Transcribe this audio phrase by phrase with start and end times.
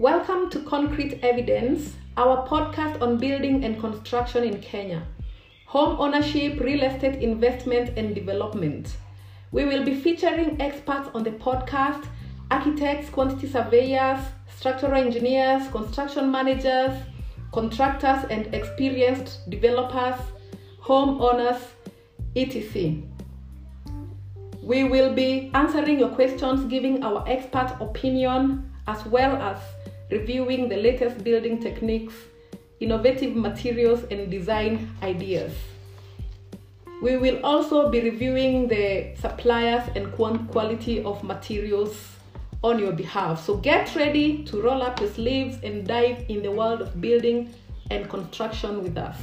[0.00, 5.06] Welcome to Concrete Evidence, our podcast on building and construction in Kenya,
[5.66, 8.96] home ownership, real estate investment, and development.
[9.52, 12.06] We will be featuring experts on the podcast
[12.50, 14.20] architects, quantity surveyors,
[14.56, 16.98] structural engineers, construction managers,
[17.52, 20.18] contractors, and experienced developers,
[20.82, 21.60] homeowners,
[22.34, 23.02] etc.
[24.62, 29.58] We will be answering your questions, giving our expert opinion, as well as
[30.10, 32.14] reviewing the latest building techniques,
[32.80, 35.52] innovative materials, and design ideas.
[37.02, 41.96] We will also be reviewing the suppliers and quality of materials
[42.62, 43.42] on your behalf.
[43.44, 47.54] So get ready to roll up your sleeves and dive in the world of building
[47.90, 49.16] and construction with us.